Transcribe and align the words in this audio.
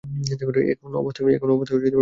এখন 0.73 0.93
অবস্থা 1.01 1.21
বিপরীতে 1.23 1.45
দাঁড়াল। 1.69 1.83